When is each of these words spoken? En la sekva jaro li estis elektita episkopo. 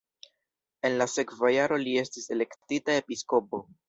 En 0.87 0.95
la 1.01 1.05
sekva 1.15 1.51
jaro 1.55 1.77
li 1.83 1.93
estis 2.05 2.25
elektita 2.37 2.97
episkopo. 3.03 3.61